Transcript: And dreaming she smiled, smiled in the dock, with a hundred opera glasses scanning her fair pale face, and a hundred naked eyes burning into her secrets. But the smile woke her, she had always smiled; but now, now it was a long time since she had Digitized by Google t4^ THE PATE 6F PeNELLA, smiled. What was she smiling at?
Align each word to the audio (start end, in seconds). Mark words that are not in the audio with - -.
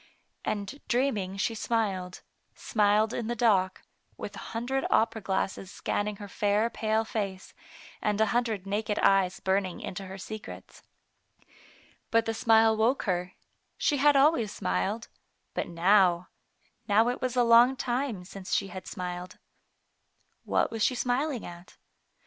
And 0.43 0.81
dreaming 0.87 1.37
she 1.37 1.53
smiled, 1.53 2.23
smiled 2.55 3.13
in 3.13 3.27
the 3.27 3.35
dock, 3.35 3.83
with 4.17 4.35
a 4.35 4.39
hundred 4.49 4.83
opera 4.89 5.21
glasses 5.21 5.69
scanning 5.69 6.15
her 6.15 6.27
fair 6.27 6.71
pale 6.71 7.05
face, 7.05 7.53
and 8.01 8.19
a 8.19 8.25
hundred 8.33 8.65
naked 8.65 8.97
eyes 8.97 9.39
burning 9.39 9.79
into 9.79 10.05
her 10.05 10.17
secrets. 10.17 10.81
But 12.09 12.25
the 12.25 12.33
smile 12.33 12.75
woke 12.75 13.03
her, 13.03 13.33
she 13.77 13.97
had 13.97 14.15
always 14.15 14.51
smiled; 14.51 15.07
but 15.53 15.67
now, 15.67 16.29
now 16.87 17.07
it 17.07 17.21
was 17.21 17.35
a 17.35 17.43
long 17.43 17.75
time 17.75 18.25
since 18.25 18.55
she 18.55 18.69
had 18.69 18.85
Digitized 18.85 18.97
by 18.97 19.03
Google 19.13 19.21
t4^ 19.21 19.21
THE 19.21 19.27
PATE 19.27 19.27
6F 19.27 19.29
PeNELLA, 19.29 20.43
smiled. 20.45 20.45
What 20.61 20.71
was 20.71 20.83
she 20.83 20.95
smiling 20.95 21.45
at? 21.45 21.77